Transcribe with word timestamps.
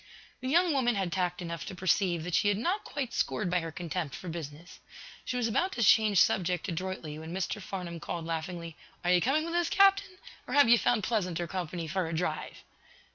The 0.39 0.49
young 0.49 0.73
woman 0.73 0.95
had 0.95 1.11
tact 1.11 1.43
enough 1.43 1.63
to 1.67 1.75
perceive 1.75 2.23
that 2.23 2.33
she 2.33 2.47
had 2.47 2.57
not 2.57 2.83
quite 2.83 3.13
scored 3.13 3.51
by 3.51 3.59
her 3.59 3.71
contempt 3.71 4.15
for 4.15 4.29
business. 4.29 4.79
She 5.25 5.37
was 5.37 5.47
about 5.47 5.73
to 5.73 5.83
change 5.83 6.19
subject 6.19 6.67
adroitly, 6.67 7.19
when 7.19 7.31
Mr. 7.35 7.61
Farnum 7.61 7.99
called, 7.99 8.25
laughingly: 8.25 8.75
"Are 9.03 9.11
you 9.11 9.21
coming 9.21 9.45
with 9.45 9.53
us, 9.53 9.69
captain? 9.69 10.17
Or, 10.47 10.55
have 10.55 10.67
you 10.67 10.79
found 10.79 11.03
pleasanter 11.03 11.45
company 11.45 11.87
for 11.87 12.07
a 12.07 12.15
drive?" 12.15 12.63